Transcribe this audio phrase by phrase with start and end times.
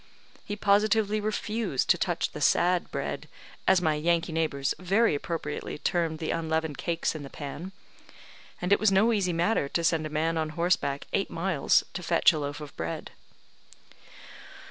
[0.43, 3.29] He positively refused to touch the sad bread,
[3.67, 7.71] as my Yankee neighbours very appropriately termed the unleavened cakes in the pan;
[8.59, 12.01] and it was no easy matter to send a man on horseback eight miles to
[12.01, 13.11] fetch a loaf of bread.